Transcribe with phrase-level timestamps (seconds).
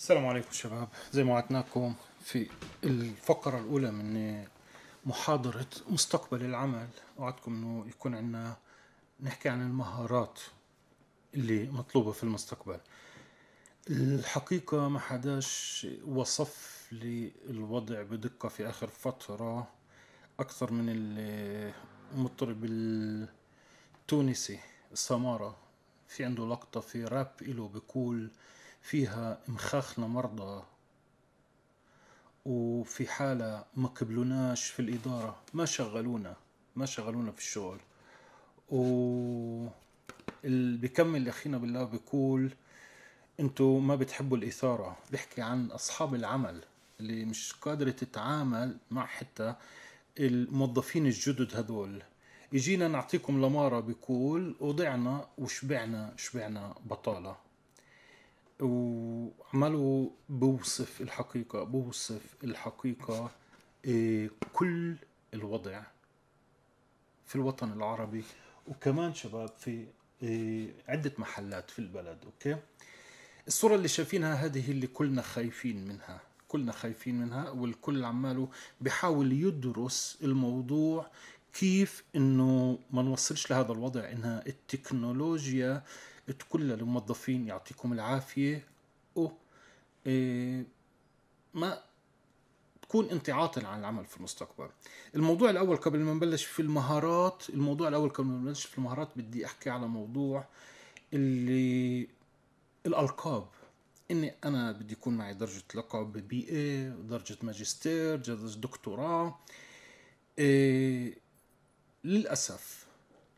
[0.00, 0.88] السلام عليكم شباب.
[1.12, 2.50] زي ما وعدناكم في
[2.84, 4.44] الفقرة الأولى من
[5.06, 6.88] محاضرة مستقبل العمل.
[7.18, 8.56] وعدكم أنه يكون عندنا
[9.20, 10.40] نحكي عن المهارات
[11.34, 12.80] اللي مطلوبة في المستقبل.
[13.90, 19.68] الحقيقة ما حداش وصف لي الوضع بدقة في آخر فترة
[20.38, 20.86] أكثر من
[22.14, 24.60] المطرب التونسي
[24.94, 25.56] سمارة
[26.08, 28.30] في عنده لقطة في راب إله بيقول
[28.82, 30.62] فيها مخاخنا مرضى
[32.44, 36.36] وفي حالة ما قبلوناش في الإدارة ما شغلونا
[36.76, 37.78] ما شغلونا في الشغل.
[38.68, 39.66] و
[40.44, 42.50] اللي بيكمل أخينا بالله بيقول
[43.40, 44.96] أنتوا ما بتحبوا الإثارة.
[45.10, 46.64] بيحكي عن أصحاب العمل
[47.00, 49.54] اللي مش قادرة تتعامل مع حتى
[50.20, 52.02] الموظفين الجدد هذول.
[52.52, 57.36] يجينا نعطيكم لمارة بيقول وضعنا وشبعنا شبعنا بطالة.
[58.62, 63.30] وعمله بوصف الحقيقة بوصف الحقيقة
[63.84, 64.96] إيه، كل
[65.34, 65.82] الوضع
[67.26, 68.24] في الوطن العربي
[68.68, 69.86] وكمان شباب في
[70.22, 72.56] إيه، عدة محلات في البلد أوكي؟
[73.48, 78.48] الصورة اللي شايفينها هذه اللي كلنا خايفين منها كلنا خايفين منها والكل عماله
[78.80, 81.10] بحاول يدرس الموضوع
[81.52, 85.82] كيف إنه ما نوصلش لهذا الوضع إنها التكنولوجيا
[86.32, 88.66] تقول للموظفين يعطيكم العافية.
[89.16, 89.28] و
[90.06, 90.64] إيه،
[91.54, 91.82] ما
[92.82, 94.68] تكون أنت عاطل عن العمل في المستقبل.
[95.14, 99.46] الموضوع الأول قبل ما نبلش في المهارات الموضوع الأول قبل ما نبلش في المهارات بدي
[99.46, 100.44] أحكي على موضوع
[101.12, 102.08] اللي
[102.86, 103.46] الألقاب.
[104.10, 109.38] إني أنا بدي يكون معي درجة لقب BA درجة ماجستير درجة دكتوراه.
[110.38, 111.14] إيه
[112.04, 112.86] للأسف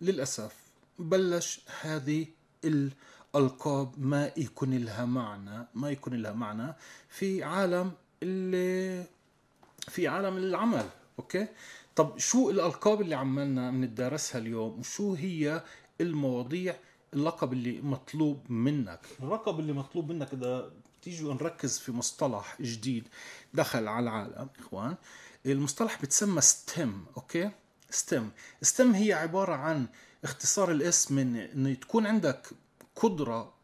[0.00, 0.56] للأسف
[0.98, 2.26] بلش هذه
[2.64, 6.74] الألقاب ما يكون لها معنى ما يكون لها معنى
[7.08, 9.04] في عالم اللي
[9.88, 10.86] في عالم العمل
[11.18, 11.46] أوكي؟
[11.96, 15.62] طب شو الألقاب اللي عمالنا بنتدارسها اليوم؟ وشو هي
[16.00, 16.76] المواضيع
[17.14, 20.72] اللقب اللي مطلوب منك؟ اللقب اللي مطلوب منك إذا
[21.02, 23.08] تيجوا نركز في مصطلح جديد
[23.54, 24.94] دخل على العالم إخوان
[25.46, 27.50] المصطلح بتسمى STEM okay?
[27.90, 28.30] STEM.
[28.62, 29.86] STEM هي عبارة عن
[30.24, 32.46] اختصار الاسم من إنه تكون عندك
[32.96, 33.54] قدرة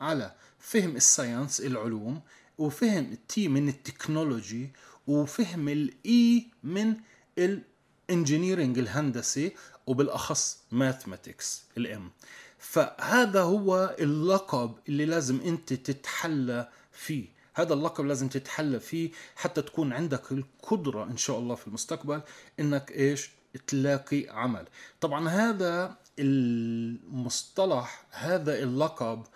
[0.00, 2.20] على فهم ال science العلوم
[2.58, 4.70] وفهم ال T من ال technology
[5.06, 6.96] وفهم ال E من
[7.38, 9.52] ال engineering الهندسي
[9.86, 12.10] وبالأخص mathematics ال M
[12.58, 17.36] فهذا هو اللقب اللي لازم أنت تتحلى فيه.
[17.54, 22.22] هذا اللقب لازم تتحلى فيه حتى تكون عندك القدرة إن شاء الله في المستقبل
[22.60, 23.30] إنك إيش؟
[23.66, 24.66] تلاقي عمل.
[25.00, 29.26] طبعا هذا المصطلح هذا اللقب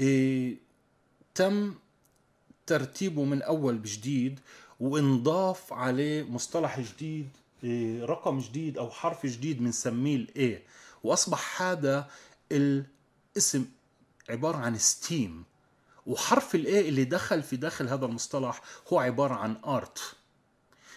[0.00, 0.56] إيه
[1.34, 1.74] تم
[2.66, 4.40] ترتيبه من أول بجديد
[4.80, 7.28] وإنضاف عليه مصطلح جديد
[7.64, 10.62] إيه رقم جديد أو حرف جديد بنسميه ال A
[11.02, 12.10] وأصبح هذا
[12.52, 13.64] الاسم
[14.30, 15.44] عبارة عن STEAM
[16.06, 18.60] وحرف ال A اللي دخل في داخل هذا المصطلح
[18.92, 20.00] هو عبارة عن art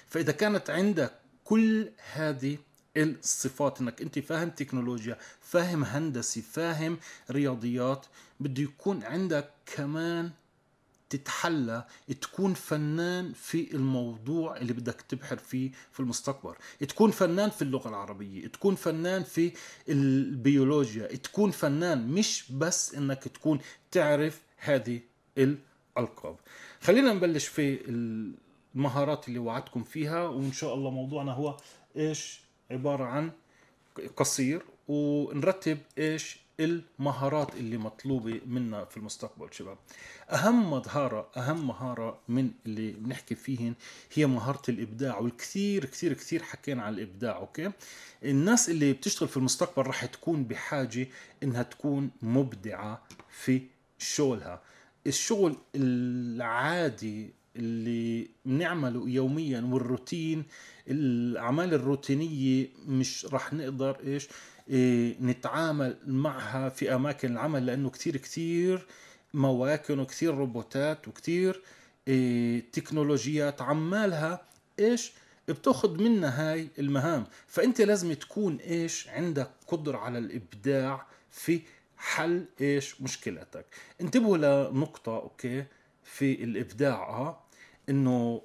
[0.08, 1.12] فإذا كانت عندك
[1.44, 2.58] كل هذه
[2.98, 6.98] الصفات انك انت فاهم تكنولوجيا فاهم هندسي فاهم
[7.32, 8.06] رياضيات
[8.40, 10.32] بده يكون عندك كمان
[11.10, 11.86] تتحلى
[12.22, 16.56] تكون فنان في الموضوع اللي بدك تبحر فيه في المستقبل.
[16.80, 19.52] تكون فنان في اللغة العربية تكون فنان في
[19.90, 23.60] البيولوجيا تكون فنان مش بس انك تكون
[23.92, 25.02] تعرف هذه
[25.38, 26.36] الألقاب.
[26.82, 27.80] خلينا نبلش في
[28.76, 31.58] المهارات اللي وعدتكم فيها وإن شاء الله موضوعنا هو
[31.98, 33.32] إيش؟ عبارة عن
[34.18, 39.78] قصير ونرتب إيش؟ المهارات اللي مطلوبة منا في المستقبل شباب.
[40.32, 43.74] أهم مهارة أهم مهارة من اللي بنحكي فيهن
[44.14, 47.72] هي مهارة الإبداع والكثير كثير كثير حكينا عن الإبداع أوكي؟
[48.24, 51.08] الناس اللي بتشتغل في المستقبل راح تكون بحاجة
[51.44, 53.62] إنها تكون مبدعة في
[53.98, 54.62] شغلها.
[55.08, 60.44] الشغل العادي اللي بنعمله يوميا والروتين
[60.88, 64.28] الأعمال الروتينية مش رح نقدر إيش
[64.70, 68.86] إيه نتعامل معها في أماكن العمل لأنه كثير كثير
[69.34, 71.62] مواكن وكثير روبوتات وكثير
[72.08, 74.42] إيه تكنولوجيات عمالها
[74.80, 75.12] إيش
[75.48, 77.26] بتاخذ منا هاي المهام.
[77.48, 81.62] فأنت لازم تكون إيش عندك قدرة على الإبداع في
[81.98, 83.66] حل إيش مشكلتك.
[84.02, 85.66] انتبهوا لنقطة أوكي
[86.04, 87.45] في الإبداع آه.
[87.90, 88.42] إنه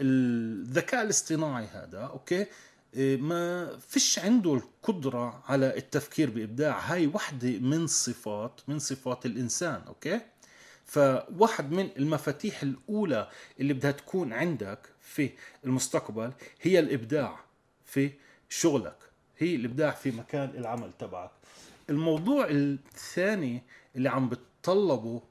[0.00, 2.46] الذكاء الاصطناعي هذا okay
[2.94, 6.78] إيه، ما فيش عنده القدرة على التفكير بإبداع.
[6.78, 10.20] هاي وحدة من صفات من صفات الإنسان okay؟
[10.84, 13.28] فواحد من المفاتيح الأولى
[13.60, 15.30] اللي بدها تكون عندك في
[15.64, 16.32] المستقبل
[16.62, 17.40] هي الإبداع
[17.86, 18.10] في
[18.48, 18.96] شغلك.
[19.38, 21.30] هي الإبداع في مكان العمل تبعك.
[21.90, 23.62] الموضوع الثاني
[23.96, 25.22] اللي عم بتطلبه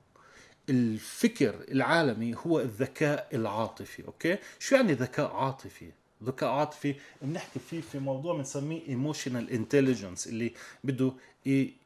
[0.69, 5.91] الفكر العالمي هو الذكاء العاطفي okay؟ شو يعني ذكاء عاطفي؟
[6.23, 11.13] ذكاء عاطفي بنحكي فيه في موضوع بنسميه emotional intelligence اللي بده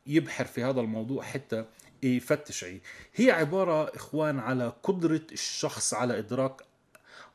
[0.07, 1.65] يبحر في هذا الموضوع حتى
[2.03, 2.79] يفتش عليه
[3.15, 6.61] هي عبارة إخوان على قدرة الشخص على إدراك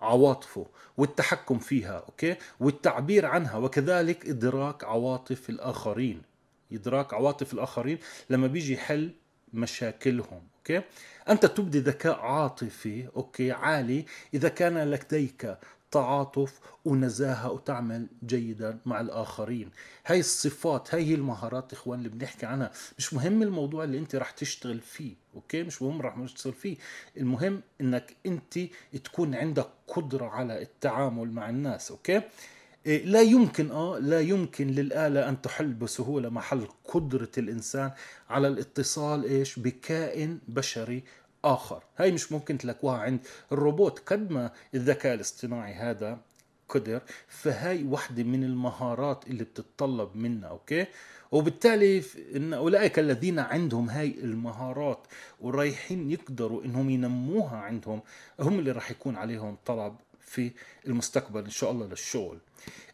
[0.00, 0.66] عواطفه
[0.96, 6.22] والتحكم فيها okay؟ والتعبير عنها وكذلك إدراك عواطف الآخرين.
[6.72, 7.98] إدراك عواطف الآخرين
[8.30, 9.10] لما بيجي يحل
[9.52, 10.82] مشاكلهم okay؟
[11.28, 14.04] أنت تبدي ذكاء عاطفي okay؟ عالي.
[14.34, 15.56] إذا كان لديك
[15.90, 19.70] تعاطف ونزاهة وتعمل جيدا مع الآخرين.
[20.06, 22.70] هاي الصفات هاي هي المهارات إخوان اللي بنحكي عنها.
[22.98, 26.76] مش مهم الموضوع اللي أنت رح تشتغل فيه okay؟ مش مهم رح تشتغل فيه.
[27.16, 28.58] المهم أنك أنت
[29.04, 32.22] تكون عندك قدرة على التعامل مع الناس okay؟
[32.88, 37.90] لا يمكن آه لا يمكن للآلة أن تحل بسهولة محل قدرة الإنسان
[38.30, 41.02] على الاتصال إيش؟ بكائن بشري
[41.44, 41.82] آخر.
[41.96, 43.20] هاي مش ممكن تلاقوها عند
[43.52, 43.98] الروبوت.
[43.98, 46.18] قد ما الذكاء الاصطناعي هذا
[46.68, 50.86] قدر فهاي وحدة من المهارات اللي بتتطلب منا أوكي؟
[51.32, 52.02] وبالتالي
[52.36, 55.06] إن أولئك الذين عندهم هاي المهارات
[55.40, 58.00] ورايحين يقدروا إنهم ينموها عندهم
[58.40, 60.50] هم اللي راح يكون عليهم طلب في
[60.86, 62.38] المستقبل إن شاء الله للشغل.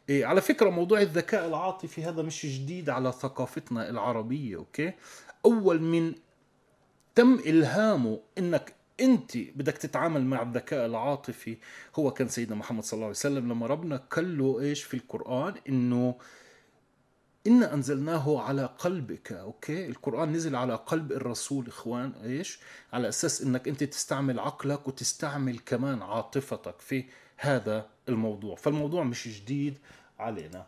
[0.08, 4.93] إيه على فكرة موضوع الذكاء العاطفي هذا مش جديد على ثقافتنا العربية okay؟
[5.44, 6.14] أول من
[7.14, 11.56] تم إلهامه إنك أنت بدك تتعامل مع الذكاء العاطفي
[11.96, 15.55] هو كان سيدنا محمد صلى الله عليه وسلم لما ربنا قال له إيش في القرآن؟
[15.69, 16.14] إنه
[17.46, 19.32] إنا أنزلناه على قلبك.
[19.32, 22.58] okay؟ القرآن نزل على قلب الرسول إخوان إيش؟
[22.93, 27.05] على أساس إنك أنت تستعمل عقلك وتستعمل كمان عاطفتك في
[27.37, 28.56] هذا الموضوع.
[28.56, 29.79] فالموضوع مش جديد
[30.19, 30.67] علينا.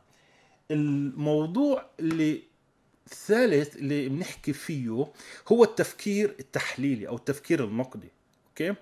[0.71, 2.43] الموضوع اللي
[3.07, 5.07] الثالث اللي بنحكي فيه
[5.49, 8.09] هو التفكير التحليلي أو التفكير النقدي.
[8.49, 8.75] أوكي؟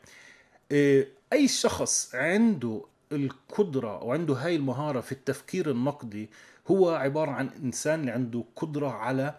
[0.70, 6.30] إيه، أي شخص عنده القدرة وعنده هاي المهارة في التفكير النقدي
[6.70, 9.34] هو عبارة عن اللي عنده قدرة على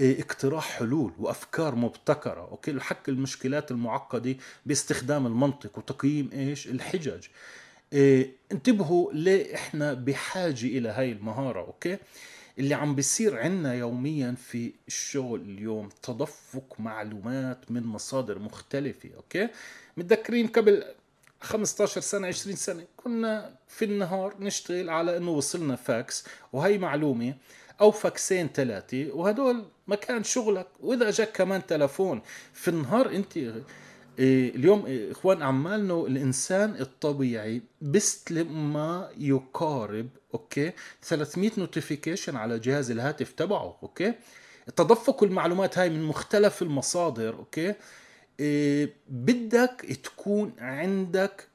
[0.00, 4.36] إيه، اقتراح حلول وأفكار مبتكرة okay؟ لحل المشكلات المعقدة
[4.66, 7.26] باستخدام المنطق وتقييم إيش؟ الحجج.
[7.92, 11.98] إيه انتبهوا ليه إحنا بحاجة إلى هاي المهارة okay؟
[12.58, 19.48] اللي عم بيصير عنا يوميا في الشغل اليوم تدفق معلومات من مصادر مختلفة okay؟
[19.96, 20.84] متذكرين قبل
[21.40, 22.84] 15 سنة 20 سنة.
[22.96, 27.34] كنا في النهار نشتغل على إنه وصلنا فاكس وهي معلومة
[27.80, 30.66] أو فاكسين ثلاثة وهدول مكان شغلك.
[30.80, 33.36] وإذا أجاك كمان تلفون في النهار أنت
[34.18, 40.72] إيه، اليوم إيه، إخوان عمالنا الإنسان الطبيعي بيستلم ما يقارب okay؟
[41.02, 44.14] 300 notification على جهاز الهاتف تبعه okay؟
[44.76, 47.74] تدفق المعلومات هاي من مختلف المصادر okay؟
[49.08, 51.48] بدك تكون عندك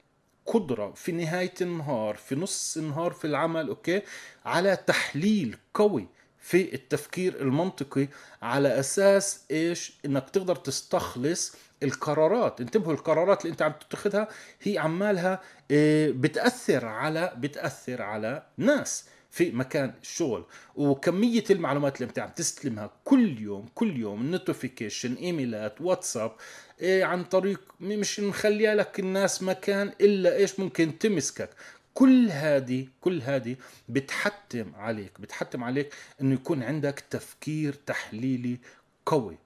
[0.46, 4.02] قدرة في نهاية النهار في نص النهار في العمل okay؟
[4.44, 6.06] على تحليل قوي
[6.38, 8.08] في التفكير المنطقي
[8.42, 12.60] على أساس إيش؟ إنك تقدر تستخلص القرارات.
[12.60, 14.28] انتبهوا القرارات اللي أنت عم تتخذها
[14.62, 20.44] هي عمالها آه، بتأثر على بتأثر على ناس في مكان الشغل.
[20.76, 26.32] وكمية المعلومات اللي أنت عم تستلمها كل يوم كل يوم notification إيميلات واتساب
[26.80, 31.50] إيه عن طريق مش مخليها لك الناس مكان إلا إيش ممكن تمسكك.
[31.94, 33.56] كل هذه كل هذه
[33.88, 38.58] بتحتم عليك بتحتم عليك إنه يكون عندك تفكير تحليلي
[39.06, 39.38] قوي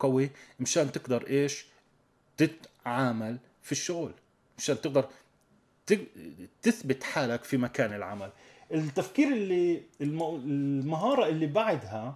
[0.00, 1.66] قوي مشان تقدر إيش؟
[2.36, 4.12] تتعامل في الشغل
[4.58, 5.08] مشان تقدر
[6.62, 8.30] تثبت حالك في مكان العمل.
[8.72, 12.14] التفكير اللي المهارة اللي بعدها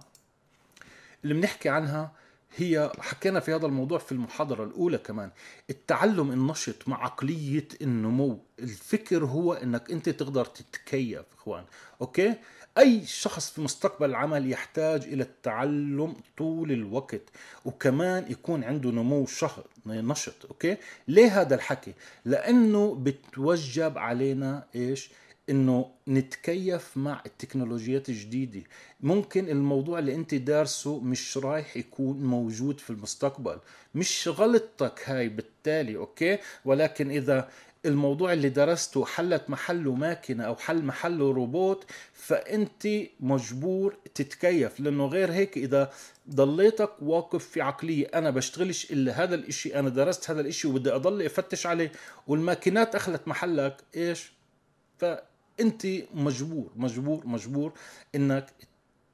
[1.23, 2.11] اللي بنحكي عنها
[2.55, 5.31] هي حكينا في هذا الموضوع في المحاضرة الأولى كمان.
[5.69, 8.39] التعلم النشط مع عقلية النمو.
[8.59, 11.63] الفكرة هو أنك أنت تقدر تتكيف إخوان.
[12.01, 12.35] okay؟
[12.77, 17.21] أي شخص في مستقبل العمل يحتاج إلى التعلم طول الوقت
[17.65, 21.93] وكمان يكون عنده نمو بشكل نشط okay؟ ليه هذا الحكي؟
[22.25, 25.09] لأنه بتوجب علينا إيش؟
[25.51, 28.61] إنه نتكيف مع التكنولوجيات الجديدة.
[29.01, 33.57] ممكن الموضوع اللي أنت دارسه مش رايح يكون موجود في المستقبل.
[33.95, 37.49] مش غلطتك هاي بالتالي okay؟ ولكن إذا
[37.85, 42.87] الموضوع اللي درسته حلت محله ماكينة أو حل محله روبوت فأنت
[43.19, 44.79] مجبور تتكيف.
[44.79, 45.91] لأنه غير هيك إذا
[46.29, 51.21] ضليتك واقف في عقلية أنا بشتغلش إلا هذا الإشي أنا درست هذا الإشي وبدي أضل
[51.21, 51.91] أفتش عليه.
[52.27, 54.31] والماكينات أخذت محلك إيش؟
[55.57, 57.73] فأنت مجبور مجبور مجبور
[58.15, 58.51] إنك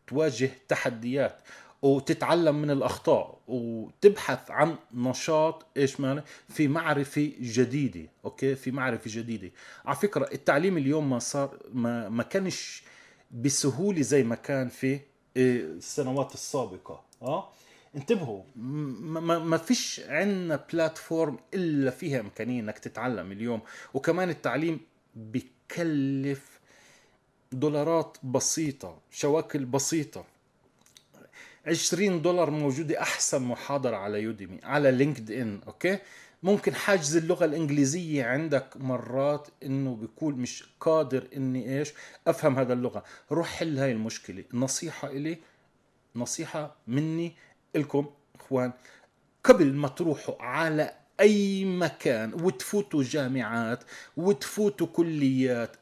[0.07, 1.41] تواجه تحديات
[1.81, 9.51] وتتعلم من الأخطاء وتبحث عن نشاط إيش معنى؟ في معرفة جديدة أوكي؟ في معرفة جديدة.
[9.85, 12.83] على فكرة التعليم اليوم ما صار ما ما كانش
[13.31, 14.99] بسهولة زي ما كان في
[15.37, 17.49] إيه، السنوات السابقة آه؟
[17.95, 23.61] انتبهوا ما, ما فيش عندنا بلاتفورم إلا فيها إمكانية إنك تتعلم اليوم.
[23.93, 24.79] وكمان التعليم
[25.67, 26.59] بكلف
[27.51, 30.25] دولارات بسيطة شواكل بسيطة.
[31.67, 35.99] 20 دولار موجودة أحسن محاضرة على Udemy على LinkedIn okay؟
[36.43, 41.93] ممكن حاجز اللغة الإنجليزية عندك مرات إنه بيكون مش قادر إني إيش؟
[42.27, 43.03] أفهم هذا اللغة.
[43.31, 44.43] روح حل هاي المشكلة.
[44.53, 45.37] نصيحة إلي
[46.15, 47.35] نصيحة مني
[47.75, 48.71] لكم إخوان
[49.43, 53.83] قبل ما تروحوا على أي مكان وتفوتوا جامعات
[54.17, 55.75] وتفوتوا كليات.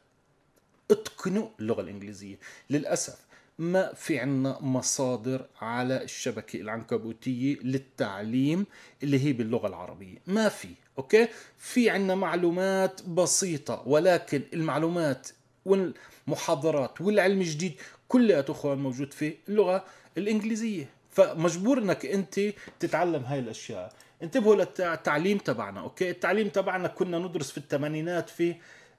[0.90, 2.38] اتقنوا اللغة الإنجليزية.
[2.70, 3.26] للأسف
[3.58, 8.66] ما في عنا مصادر على الشبكة العنكبوتية للتعليم
[9.02, 10.18] اللي هي باللغة العربية.
[10.26, 11.28] ما في أوكي؟
[11.58, 15.28] في عنا معلومات بسيطة ولكن المعلومات
[15.66, 17.74] والمحاضرات والعلم الجديد
[18.08, 19.84] كلها أخوان موجود في اللغة
[20.18, 20.88] الإنجليزية.
[21.10, 22.40] فمجبور إنك أنت
[22.80, 23.92] تتعلم هاي الأشياء.
[24.22, 28.54] انتبهوا للتعليم تبعنا أوكي؟ التعليم تبعنا كنا ندرس في الثمانينات في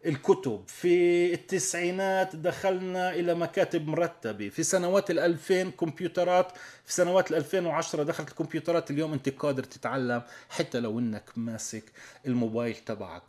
[0.06, 6.52] الكتب في التسعينات دخلنا إلى مكاتب مرتبة في سنوات الألفين كمبيوترات
[6.86, 11.84] في سنوات الألفين وعشرة دخلت الكمبيوترات اليوم أنت قادر تتعلم حتى لو أنك ماسك
[12.26, 13.24] الموبايل تبعك.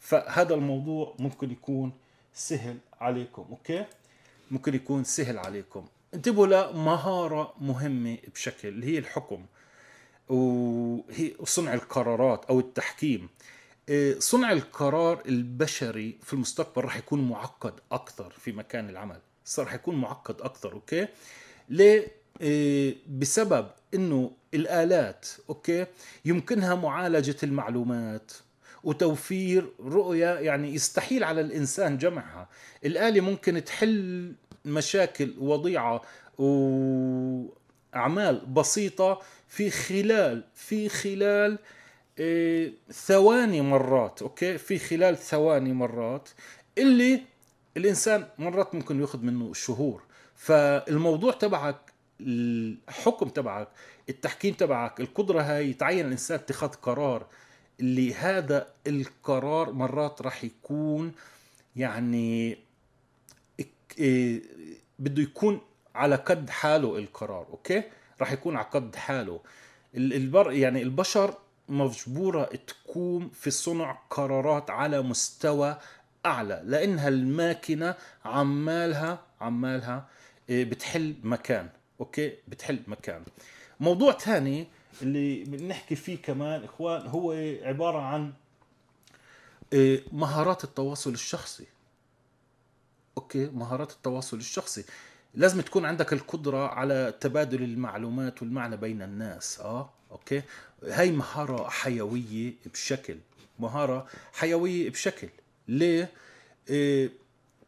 [0.00, 1.92] فهذا الموضوع ممكن يكون
[2.34, 3.84] سهل عليكم okay؟
[4.50, 5.86] ممكن يكون سهل عليكم.
[6.14, 9.46] انتبهوا لمهارة مهمة بشكل اللي هي الحكم.
[10.28, 13.28] وهي صنع القرارات أو التحكيم.
[13.88, 19.20] إيه، صنع القرار البشري في المستقبل راح يكون معقد أكثر في مكان العمل.
[19.44, 21.08] راح يكون معقد أكثر okay؟
[21.68, 22.08] ليه
[22.40, 25.86] إيه، بسبب إنه الآلات okay؟
[26.24, 28.32] يمكنها معالجة المعلومات
[28.84, 32.48] وتوفير رؤية يعني يستحيل على الإنسان جمعها.
[32.84, 34.32] الآلة ممكن تحل
[34.64, 36.02] مشاكل وضيعة
[37.94, 41.58] واعمال بسيطة في خلال في خلال
[42.18, 46.28] إيه ثواني مرات أوكي؟ في خلال ثواني مرات
[46.78, 47.22] اللي
[47.76, 50.02] الإنسان مرات ممكن ياخذ منه شهور.
[50.36, 53.68] فالموضوع تبعك الحكم تبعك
[54.08, 57.26] التحكيم تبعك القدرة هاي يتعين الإنسان اتخاذ قرار
[57.80, 61.12] اللي هذا القرار مرات راح يكون
[61.76, 62.58] يعني
[63.98, 64.42] إيه
[64.98, 65.60] بده يكون
[65.98, 67.82] على قد حاله القرار أوكي؟
[68.20, 69.40] راح يكون على قد حاله.
[69.94, 71.34] البر يعني البشر
[71.68, 75.78] مجبورة تقوم في صنع قرارات على مستوى
[76.26, 80.06] أعلى لأنها الماكينة عمالها عمالها
[80.50, 81.68] إيه، بتحل مكان
[82.00, 83.22] okay؟ بتحل مكان.
[83.80, 84.66] موضوع ثاني
[85.02, 88.32] اللي بنحكي فيه كمان إخوان هو عبارة عن
[89.72, 91.66] إيه، مهارات التواصل الشخصي.
[93.18, 94.84] okay؟ مهارات التواصل الشخصي.
[95.34, 100.42] لازم تكون عندك القدرة على تبادل المعلومات والمعنى بين الناس آه okay؟
[100.84, 103.16] هاي مهارة حيوية بشكل
[103.58, 105.28] مهارة حيوية بشكل.
[105.68, 106.10] ليه؟
[106.70, 107.10] إيه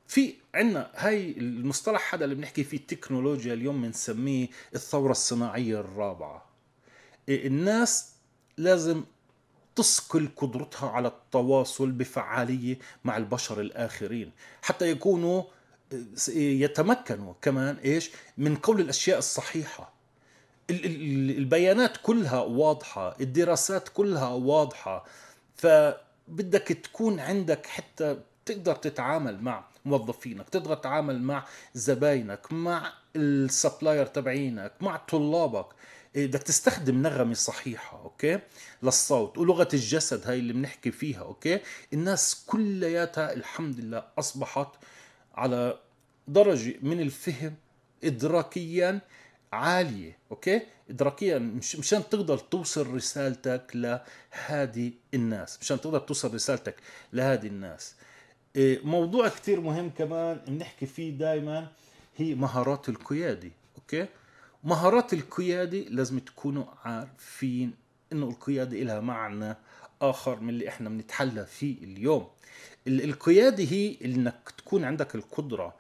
[0.09, 6.47] في عنا هاي المصطلح هذا اللي بنحكي فيه التكنولوجيا اليوم بنسميه الثورة الصناعية الرابعة.
[7.29, 8.11] إيه الناس
[8.57, 9.03] لازم
[9.77, 14.31] تثقل قدرتها على التواصل بفعالية مع البشر الآخرين
[14.63, 15.43] حتى يكونوا
[16.37, 19.93] يتمكنوا كمان إيش؟ من قول الأشياء الصحيحة.
[20.71, 25.05] البيانات كلها واضحة الدراسات كلها واضحة.
[25.57, 28.17] فبدك تكون عندك حتى
[28.47, 31.45] تقدر تتعامل مع موظفينك تقدر تتعامل مع
[31.75, 35.67] زباينك مع ال supplier تبعينك مع طلابك.
[36.17, 38.39] إيه، بدك تستخدم نغمة صحيحة okay؟
[38.83, 41.61] للصوت ولغة الجسد هاي اللي بنحكي فيها okay؟
[41.93, 44.69] الناس كلياتها الحمد لله أصبحت
[45.35, 45.79] على
[46.29, 47.55] درجة من الفهم
[48.05, 49.01] إدراكيا
[49.53, 50.61] عالية okay؟
[50.91, 56.75] إدراكيا مش مشان تقدر توصل رسالتك لهذه الناس مشان تقدر توصل رسالتك
[57.13, 57.95] لهذه الناس.
[58.57, 61.69] إيه، موضوع كتير مهم كمان بنحكي فيه دائما
[62.17, 64.07] هي مهارات القيادة أوكي؟
[64.65, 67.75] مهارات القيادة لازم تكونوا عارفين
[68.13, 69.57] إنه القيادة لها معنى
[70.03, 72.27] آخر من اللي إحنا بنتحلى فيه اليوم.
[72.87, 75.75] القيادة هي إنك تكون عندك القدرة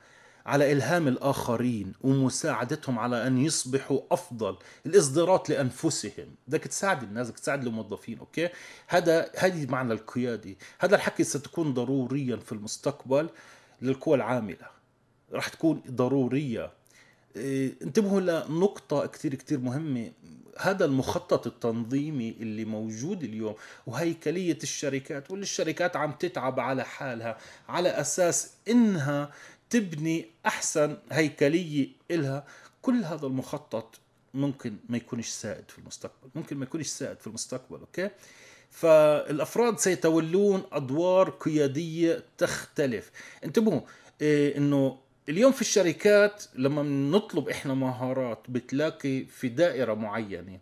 [0.46, 4.56] على إلهام الآخرين ومساعدتهم على أن يصبحوا أفضل
[4.86, 6.34] الإصدارات لأنفسهم.
[6.48, 8.48] بدك تساعد الناس بدك تساعد الموظفين أوكي؟
[8.88, 10.54] هذا هذه معنى القيادة.
[10.78, 13.28] هذا الحكي ستكون ضروريا في المستقبل
[13.82, 14.66] للقوى العاملة.
[15.32, 16.72] راح تكون ضرورية.
[17.36, 20.10] إيه، انتبهوا لنقطة كتير كتير مهمة.
[20.58, 23.54] هذا المخطط التنظيمي اللي موجود اليوم
[23.86, 27.38] وهيكلية الشركات واللي الشركات عم تتعب على حالها
[27.68, 29.32] على أساس إنها
[29.70, 32.46] تبني أحسن هيكلية إلها.
[32.82, 34.00] كل هذا المخطط
[34.34, 38.10] ممكن ما يكونش سائد في المستقبل ممكن ما يكونش سائد في المستقبل أوكي؟
[38.70, 43.10] فالأفراد سيتولون أدوار قيادية تختلف.
[43.44, 43.80] انتبهوا
[44.20, 44.98] إيه إنه
[45.30, 50.58] اليوم في الشركات لما نطلب إحنا مهارات بتلاقي في دائرة معينة.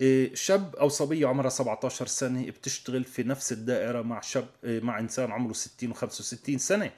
[0.00, 4.98] إيه شاب أو صبيه عمرها 17 سنة بتشتغل في نفس الدائرة مع شاب إيه مع
[4.98, 6.90] إنسان عمره 60 و65 سنة.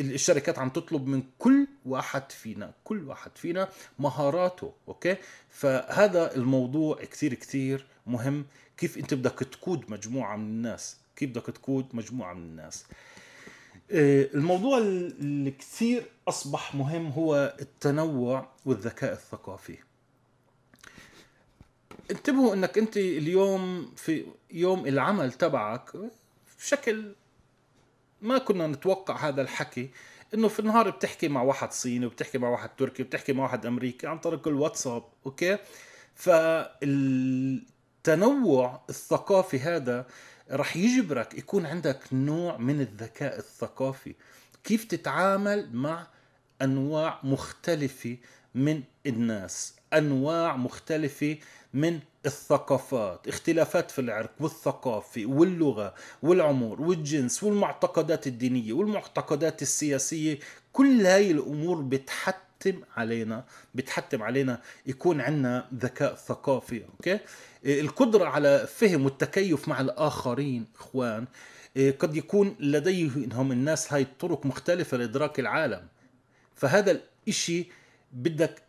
[0.00, 3.68] الشركات عم تطلب من كل واحد فينا كل واحد فينا
[3.98, 5.16] مهاراته أوكي؟
[5.50, 8.46] فهذا الموضوع كثير كثير مهم.
[8.76, 12.84] كيف أنت بدك تقود مجموعة من الناس؟ كيف بدك تقود مجموعة من الناس؟
[13.90, 19.78] الموضوع اللي كثير أصبح مهم هو التنوع والذكاء الثقافي.
[22.10, 25.92] انتبهوا إنك أنت اليوم في يوم العمل تبعك
[26.58, 27.14] بشكل
[28.22, 29.90] ما كنا نتوقع هذا الحكي
[30.34, 34.06] إنه في النهار بتحكي مع واحد صيني وبتحكي مع واحد تركي وبتحكي مع واحد أمريكي
[34.06, 35.58] عن طريق الواتساب أوكي؟
[38.04, 40.06] فالتنوع الثقافي هذا
[40.50, 44.14] رح يجبرك يكون عندك نوع من الذكاء الثقافي.
[44.64, 46.06] كيف تتعامل مع
[46.62, 48.16] أنواع مختلفة
[48.54, 51.36] من الناس أنواع مختلفة
[51.74, 60.38] من الثقافات؟ اختلافات في العرق والثقافة واللغة والعمر والجنس والمعتقدات الدينية والمعتقدات السياسية
[60.72, 61.80] كل هاي الأمور
[62.58, 67.18] بتحتم علينا بتحتم علينا يكون عندنا ذكاء ثقافي أوكي؟
[67.66, 71.26] القدرة على فهم والتكيف مع الآخرين إخوان
[71.98, 75.88] قد يكون لديهم الناس هاي طرق مختلفة لإدراك العالم.
[76.54, 77.66] فهذا الإشي
[78.12, 78.62] بدك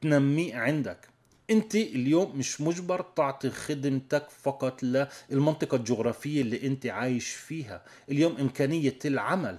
[0.00, 1.08] تنميه عندك.
[1.50, 4.82] أنت اليوم مش مجبر تعطي خدمتك فقط
[5.30, 7.82] للمنطقة الجغرافية اللي أنت عايش فيها.
[8.10, 9.58] اليوم إمكانية العمل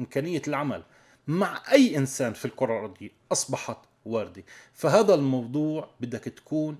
[0.00, 0.82] إمكانية العمل.
[1.28, 4.44] مع أي إنسان في الكرة الأرضية أصبحت واردة.
[4.74, 6.78] فهذا الموضوع بدك تكون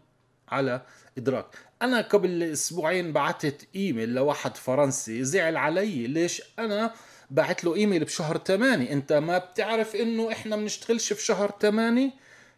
[0.48, 0.82] على
[1.18, 1.46] إدراك.
[1.82, 6.94] أنا قبل أسبوعين بعثت إيميل لواحد فرنسي زعل علي ليش أنا
[7.30, 12.10] بعت له إيميل بشهر 8 أنت ما بتعرف إنه إحنا بنشتغلش في شهر 8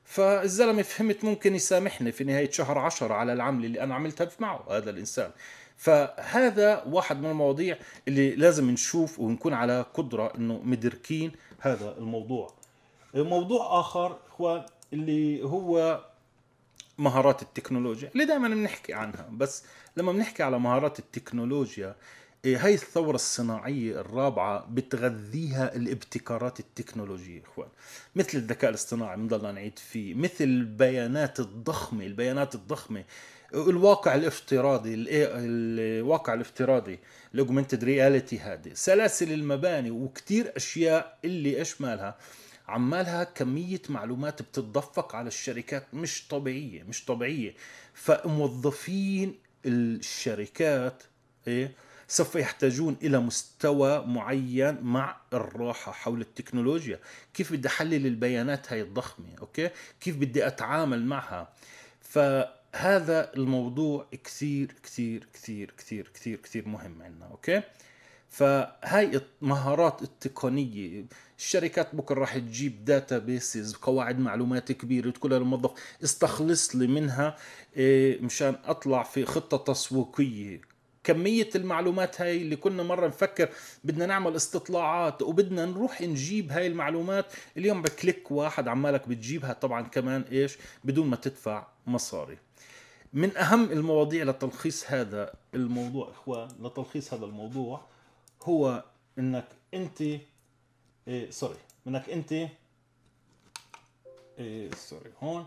[0.04, 4.90] فالزلمة فهمت ممكن يسامحني في نهاية شهر عشرة على العملة اللي أنا عملتها معه هذا
[4.90, 5.30] الإنسان.
[5.76, 12.52] فهذا واحد من المواضيع اللي لازم نشوف ونكون على قدرة إنه مدركين هذا الموضوع.
[13.14, 16.00] موضوع آخر اخوان اللي هو
[16.98, 18.10] مهارات التكنولوجيا.
[18.12, 19.64] اللي دائما بنحكي عنها بس
[19.96, 21.96] لما بنحكي على مهارات التكنولوجيا
[22.46, 27.68] هاي الثورة الصناعية الرابعة بتغذيها الابتكارات التكنولوجية إخوان.
[28.16, 33.04] مثل الذكاء الاصطناعي بنضلنا نعيد فيه مثل البيانات الضخمة البيانات الضخمة
[33.54, 36.98] الواقع الافتراضي الواقع الافتراضي
[37.34, 42.18] ال augmented reality هذه سلاسل المباني وكتير أشياء اللي إيش مالها؟
[42.68, 47.54] عمالها كمية معلومات بتتدفق على الشركات مش طبيعية مش طبيعية.
[47.94, 49.34] فموظفين
[49.66, 51.02] الشركات
[51.48, 51.72] إيه
[52.12, 56.98] سوف يحتاجون إلى مستوى معين مع الراحة حول التكنولوجيا.
[57.34, 59.70] كيف بدي أحلل البيانات هاي الضخمة okay؟
[60.00, 61.52] كيف بدي أتعامل معها؟
[62.00, 67.62] فهذا الموضوع كثير كثير كثير كثير كثير كثير مهم عندنا okay؟
[68.28, 71.04] فهاي المهارات التقنية
[71.38, 75.70] الشركات بكرة راح تجيب databases قواعد معلومات كبيرة تقول للموظف
[76.04, 77.36] استخلص لي منها
[77.76, 80.71] إيه، مشان أطلع في خطة تسويقية.
[81.04, 83.48] كمية المعلومات هاي اللي كنا مرة نفكر
[83.84, 87.26] بدنا نعمل استطلاعات وبدنا نروح نجيب هاي المعلومات.
[87.56, 92.38] اليوم بكليك واحد عمالك بتجيبها طبعا كمان إيش؟ بدون ما تدفع مصاري.
[93.12, 97.80] من أهم المواضيع لتلخيص هذا الموضوع اخوان لتلخيص هذا الموضوع
[98.42, 98.84] هو
[99.18, 100.00] إنك أنت
[101.08, 102.32] إيه sorry إنك أنت
[104.38, 105.46] إيه sorry هون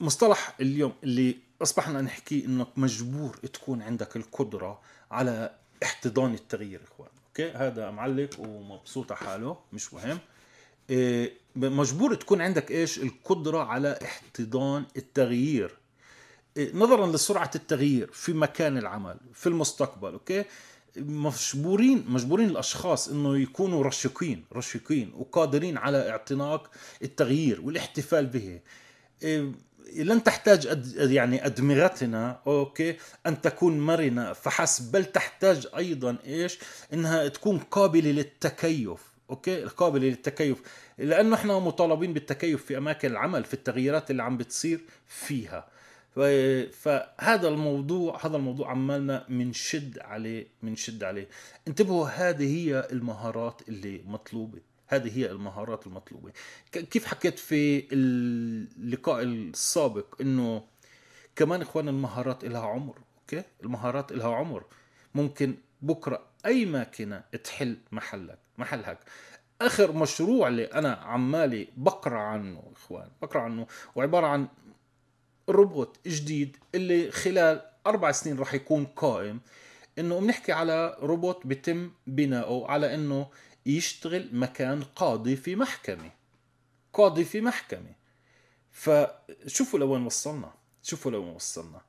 [0.00, 7.10] مصطلح اليوم اللي أصبحنا نحكي إنك مجبور تكون عندك القدرة على احتضان التغيير إخوان.
[7.28, 10.18] okay؟ هذا معلق ومبسوط حاله مش مهم.
[10.90, 15.76] إيه، مجبور تكون عندك إيش؟ القدرة على احتضان التغيير.
[16.56, 20.44] إيه، نظرا لسرعة التغيير في مكان العمل في المستقبل okay؟
[20.96, 26.70] مجبورين مجبورين الأشخاص إنه يكونوا رشيقين رشيقين وقادرين على اعتناق
[27.02, 28.60] التغيير والاحتفال به.
[29.22, 29.52] إيه،
[29.96, 32.96] لن تحتاج أد يعني أدمغتنا okay
[33.26, 34.32] أن تكون مرنة.
[34.32, 36.58] فحسب بل تحتاج أيضا إيش؟
[36.92, 40.58] إنها تكون قابلة للتكيف okay؟ قابلة للتكيف.
[40.98, 45.68] لأنه إحنا مطالبين بالتكيف في أماكن العمل في التغييرات اللي عم بتصير فيها.
[46.72, 51.28] فهذا الموضوع هذا الموضوع عمالنا منشد عليه منشد عليه.
[51.68, 54.58] انتبهوا هذه هي المهارات اللي مطلوبة.
[54.90, 56.32] هذه هي المهارات المطلوبة.
[56.72, 60.64] كيف حكيت في اللقاء السابق إنه
[61.36, 64.64] كمان إخوان المهارات لها عمر أوكي؟ المهارات لها عمر.
[65.14, 68.98] ممكن بكرة أي ماكينة تحل محلك محلك.
[69.60, 74.48] آخر مشروع اللي أنا عمالي بقرأ عنه إخوان بقرأ عنه وعبارة عن
[75.48, 79.40] روبوت جديد اللي خلال أربع سنين راح يكون قائم.
[79.98, 83.26] إنه بنحكي على روبوت بيتم بناؤه على إنه
[83.66, 86.10] يشتغل مكان قاضي في محكمة.
[86.92, 87.94] قاضي في محكمة.
[88.72, 90.52] فشوفوا لوين وصلنا.
[90.82, 91.80] شوفوا لوين وصلنا.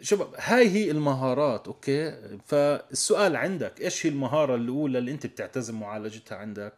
[0.00, 6.38] شباب هاي هي المهارات okay؟ فالسؤال عندك إيش هي المهارة الأولى اللي أنت بتعتزم معالجتها
[6.38, 6.74] عندك؟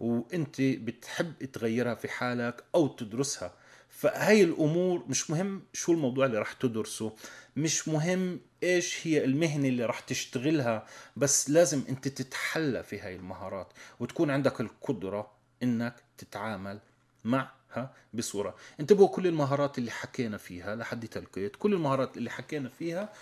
[0.00, 3.54] وأنت بتحب تغيرها في حالك أو تدرسها.
[3.88, 7.16] فهي الأمور مش مهم شو الموضوع اللي راح تدرسه.
[7.56, 13.72] مش مهم إيش هي المهنة اللي راح تشتغلها؟ بس لازم أنت تتحلى في هاي المهارات
[14.00, 15.30] وتكون عندك القدرة
[15.62, 16.80] إنك تتعامل
[17.24, 18.56] معها بصورة.
[18.80, 23.12] انتبهوا كل المهارات اللي حكينا فيها لحد تلقيت كل المهارات اللي حكينا فيها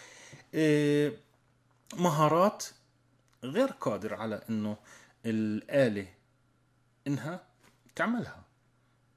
[0.55, 1.17] إيه،
[1.97, 2.65] مهارات
[3.45, 4.77] غير قادر على إنه
[5.27, 6.07] الآلة
[7.07, 7.45] إنها
[7.95, 8.43] تعملها.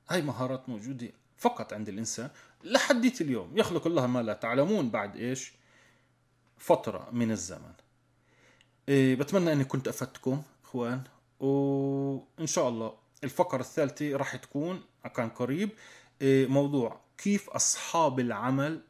[0.09, 2.29] هاي مهارات موجودة فقط عند الإنسان
[2.63, 3.57] لحديت اليوم.
[3.57, 5.53] يخلق الله ما لا تعلمون بعد إيش؟
[6.57, 7.73] فترة من الزمن.
[8.89, 11.03] إيه بتمنى أني كنت أفدتكم إخوان.
[11.39, 14.83] وإن شاء الله الفقرة الثالثة راح تكون
[15.15, 15.69] كان قريب.
[16.21, 18.81] إيه موضوع كيف أصحاب العمل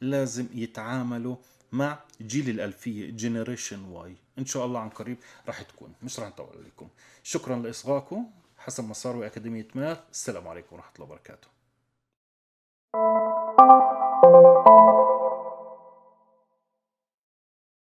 [0.00, 1.36] لازم يتعاملوا
[1.72, 4.16] مع جيل الألفية Generation Y.
[4.38, 5.92] إن شاء الله عن قريب راح تكون.
[6.02, 6.88] مش راح نطول عليكم.
[7.22, 9.98] شكرا لإصغائكم حسن مسار أكاديمية ماث.
[10.12, 11.48] السلام عليكم ورحمة الله وبركاته.